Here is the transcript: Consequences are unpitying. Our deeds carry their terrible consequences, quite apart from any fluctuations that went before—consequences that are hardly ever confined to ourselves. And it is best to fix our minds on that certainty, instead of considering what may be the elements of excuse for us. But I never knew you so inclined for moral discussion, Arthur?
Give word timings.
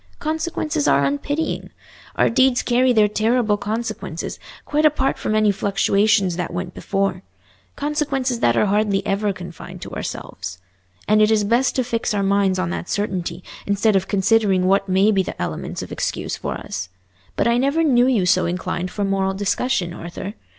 Consequences 0.17 0.87
are 0.87 1.05
unpitying. 1.05 1.69
Our 2.15 2.27
deeds 2.27 2.63
carry 2.63 2.91
their 2.91 3.07
terrible 3.07 3.55
consequences, 3.55 4.39
quite 4.65 4.83
apart 4.83 5.19
from 5.19 5.35
any 5.35 5.51
fluctuations 5.51 6.37
that 6.37 6.51
went 6.51 6.73
before—consequences 6.73 8.39
that 8.39 8.57
are 8.57 8.65
hardly 8.65 9.05
ever 9.05 9.31
confined 9.31 9.79
to 9.83 9.91
ourselves. 9.93 10.57
And 11.07 11.21
it 11.21 11.29
is 11.29 11.43
best 11.43 11.75
to 11.75 11.83
fix 11.83 12.15
our 12.15 12.23
minds 12.23 12.57
on 12.57 12.71
that 12.71 12.89
certainty, 12.89 13.43
instead 13.67 13.95
of 13.95 14.07
considering 14.07 14.65
what 14.65 14.89
may 14.89 15.11
be 15.11 15.21
the 15.21 15.39
elements 15.39 15.83
of 15.83 15.91
excuse 15.91 16.35
for 16.35 16.55
us. 16.55 16.89
But 17.35 17.47
I 17.47 17.59
never 17.59 17.83
knew 17.83 18.07
you 18.07 18.25
so 18.25 18.47
inclined 18.47 18.89
for 18.89 19.03
moral 19.05 19.35
discussion, 19.35 19.93
Arthur? 19.93 20.33